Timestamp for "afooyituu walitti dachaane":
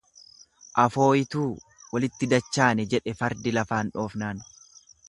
0.83-2.87